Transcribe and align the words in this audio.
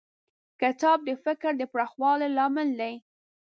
کتاب 0.61 0.97
د 1.07 1.11
فکر 1.23 1.51
د 1.57 1.61
پراخوالي 1.71 2.29
لامل 2.37 2.69
دی. 2.81 2.93